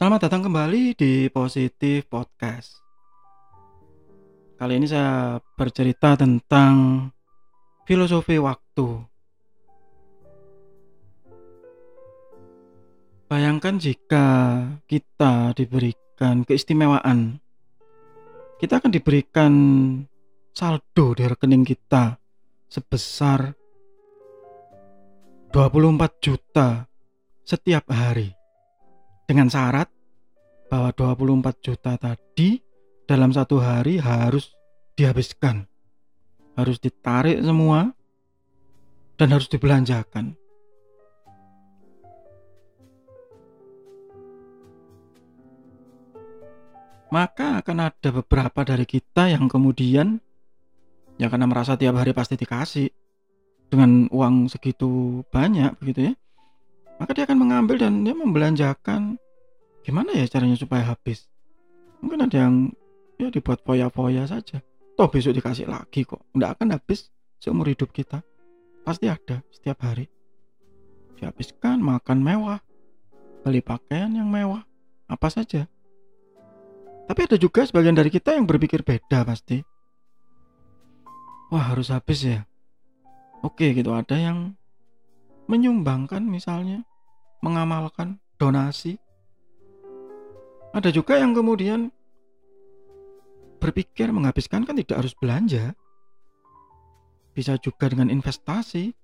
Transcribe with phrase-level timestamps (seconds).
[0.00, 2.72] Selamat datang kembali di Positif Podcast.
[4.56, 7.04] Kali ini saya bercerita tentang
[7.84, 8.96] filosofi waktu.
[13.28, 14.26] Bayangkan jika
[14.88, 17.36] kita diberikan keistimewaan,
[18.56, 19.52] kita akan diberikan
[20.56, 22.16] saldo di rekening kita
[22.72, 23.52] sebesar
[25.52, 26.88] 24 juta
[27.44, 28.39] setiap hari
[29.30, 29.86] dengan syarat
[30.66, 32.58] bahwa 24 juta tadi
[33.06, 34.50] dalam satu hari harus
[34.98, 35.70] dihabiskan
[36.58, 37.94] harus ditarik semua
[39.14, 40.34] dan harus dibelanjakan.
[47.10, 50.22] Maka akan ada beberapa dari kita yang kemudian
[51.18, 52.86] ya karena merasa tiap hari pasti dikasih
[53.66, 56.19] dengan uang segitu banyak begitu ya
[57.00, 59.16] maka dia akan mengambil dan dia membelanjakan.
[59.80, 61.24] Gimana ya caranya supaya habis?
[62.04, 62.76] Mungkin ada yang
[63.16, 64.60] ya dibuat foya-foya saja.
[65.00, 66.20] Toh besok dikasih lagi kok.
[66.36, 67.08] Nggak akan habis
[67.40, 68.20] seumur hidup kita.
[68.84, 70.12] Pasti ada setiap hari.
[71.16, 72.60] Dihabiskan makan mewah.
[73.48, 74.60] Beli pakaian yang mewah.
[75.08, 75.64] Apa saja.
[77.08, 79.64] Tapi ada juga sebagian dari kita yang berpikir beda pasti.
[81.48, 82.44] Wah harus habis ya.
[83.40, 83.96] Oke gitu.
[83.96, 84.52] Ada yang
[85.48, 86.84] menyumbangkan misalnya
[87.40, 88.96] mengamalkan donasi.
[90.70, 91.90] Ada juga yang kemudian
[93.60, 95.76] berpikir menghabiskan kan tidak harus belanja.
[97.36, 98.94] Bisa juga dengan investasi.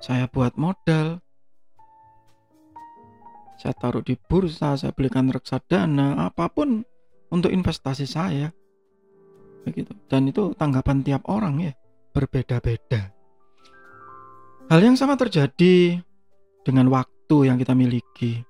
[0.00, 1.20] Saya buat modal.
[3.60, 6.80] Saya taruh di bursa, saya belikan reksadana, apa pun
[7.28, 8.48] untuk investasi saya.
[9.68, 9.92] Begitu.
[10.08, 11.72] Dan itu tanggapan tiap orang ya,
[12.16, 13.12] berbeda-beda.
[14.72, 16.00] Hal yang sama terjadi
[16.64, 18.44] dengan waktu yang kita miliki.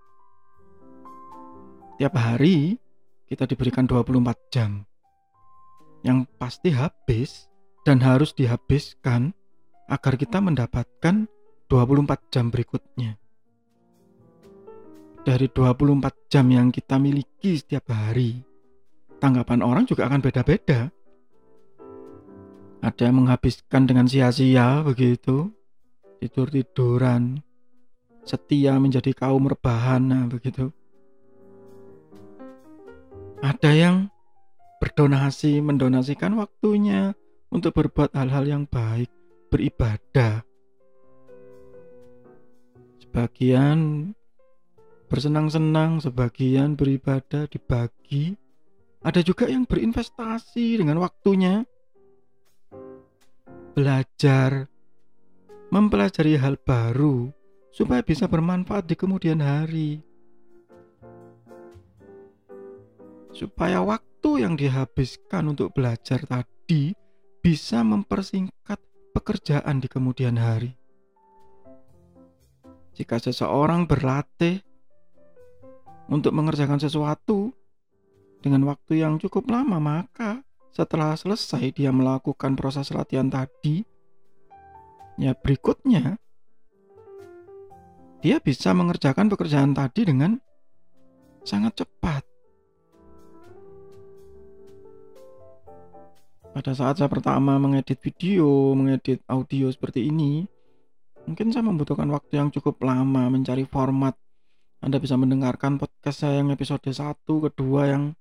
[2.01, 2.81] Tiap hari
[3.29, 4.83] kita diberikan 24 jam.
[6.01, 7.47] Yang pasti habis
[7.85, 9.37] dan harus dihabiskan
[9.87, 11.29] agar kita mendapatkan
[11.69, 13.21] 24 jam berikutnya.
[15.21, 18.41] Dari 24 jam yang kita miliki setiap hari,
[19.21, 20.89] tanggapan orang juga akan beda-beda.
[22.81, 25.53] Ada yang menghabiskan dengan sia-sia begitu,
[26.25, 27.45] tidur-tiduran,
[28.25, 30.71] setia menjadi kaum rebahan nah begitu.
[33.41, 33.97] Ada yang
[34.81, 37.17] berdonasi mendonasikan waktunya
[37.49, 39.09] untuk berbuat hal-hal yang baik
[39.49, 40.45] beribadah.
[43.01, 44.13] Sebagian
[45.11, 48.37] bersenang-senang sebagian beribadah dibagi.
[49.01, 51.65] Ada juga yang berinvestasi dengan waktunya.
[53.75, 54.69] Belajar
[55.73, 57.40] mempelajari hal baru
[57.71, 60.03] supaya bisa bermanfaat di kemudian hari.
[63.31, 66.93] Supaya waktu yang dihabiskan untuk belajar tadi
[67.41, 68.79] bisa mempersingkat
[69.15, 70.77] pekerjaan di kemudian hari.
[72.95, 74.61] Jika seseorang berlatih
[76.11, 77.55] untuk mengerjakan sesuatu
[78.43, 80.43] dengan waktu yang cukup lama, maka
[80.75, 83.87] setelah selesai dia melakukan proses latihan tadi,
[85.17, 86.19] ya berikutnya
[88.21, 90.37] dia bisa mengerjakan pekerjaan tadi dengan
[91.41, 92.23] sangat cepat.
[96.51, 100.45] Pada saat saya pertama mengedit video, mengedit audio seperti ini,
[101.25, 104.13] mungkin saya membutuhkan waktu yang cukup lama mencari format.
[104.85, 108.13] Anda bisa mendengarkan podcast saya yang episode 1, kedua yang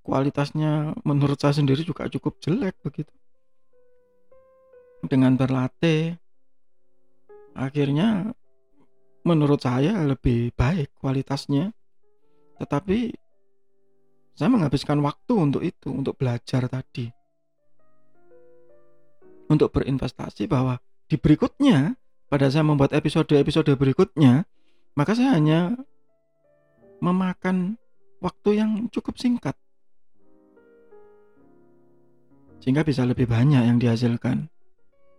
[0.00, 3.12] kualitasnya menurut saya sendiri juga cukup jelek begitu.
[5.04, 6.16] Dengan berlatih,
[7.52, 8.32] akhirnya
[9.28, 11.76] menurut saya lebih baik kualitasnya.
[12.56, 12.98] Tetapi
[14.32, 17.12] saya menghabiskan waktu untuk itu, untuk belajar tadi.
[19.52, 21.96] Untuk berinvestasi bahwa di berikutnya,
[22.28, 24.48] pada saya membuat episode-episode berikutnya,
[24.96, 25.76] maka saya hanya
[27.00, 27.78] memakan
[28.18, 29.54] waktu yang cukup singkat.
[32.58, 34.50] Sehingga bisa lebih banyak yang dihasilkan.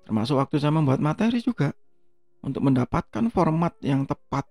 [0.05, 1.73] Termasuk waktu saya membuat materi juga
[2.39, 4.47] untuk mendapatkan format yang tepat,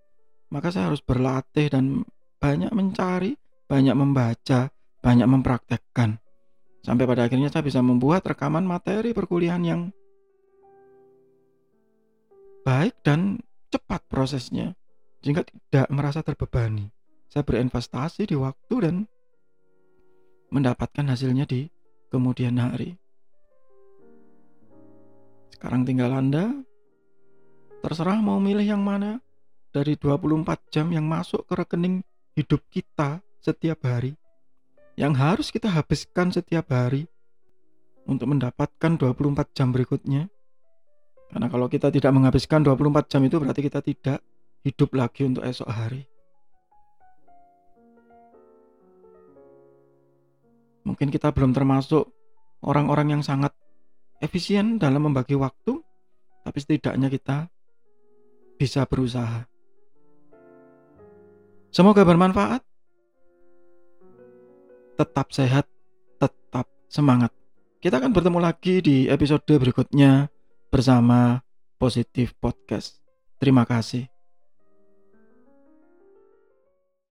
[0.53, 2.05] maka saya harus berlatih dan
[2.39, 3.35] banyak mencari,
[3.69, 4.71] banyak membaca,
[5.01, 6.21] banyak mempraktekkan.
[6.85, 9.83] Sampai pada akhirnya saya bisa membuat rekaman materi perkuliahan yang
[12.65, 14.77] baik dan cepat prosesnya,
[15.21, 16.89] sehingga tidak merasa terbebani.
[17.29, 18.97] Saya berinvestasi di waktu dan
[20.49, 21.69] mendapatkan hasilnya di
[22.09, 22.97] kemudian hari.
[25.53, 26.68] Sekarang tinggal Anda
[27.79, 29.23] Terserah mau milih yang mana
[29.71, 32.03] dari 24 jam yang masuk ke rekening
[32.35, 34.19] hidup kita setiap hari
[34.99, 37.07] yang harus kita habiskan setiap hari
[38.03, 40.27] untuk mendapatkan 24 jam berikutnya.
[41.31, 44.19] Karena kalau kita tidak menghabiskan 24 jam itu berarti kita tidak
[44.67, 46.03] hidup lagi untuk esok hari.
[50.83, 52.11] Mungkin kita belum termasuk
[52.67, 53.55] orang-orang yang sangat
[54.19, 55.79] efisien dalam membagi waktu,
[56.43, 57.47] tapi setidaknya kita
[58.59, 59.47] bisa berusaha.
[61.71, 62.67] Semoga bermanfaat.
[64.99, 65.71] Tetap sehat,
[66.19, 67.31] tetap semangat.
[67.79, 70.27] Kita akan bertemu lagi di episode berikutnya
[70.75, 71.39] bersama
[71.79, 72.99] Positif Podcast.
[73.39, 74.18] Terima kasih.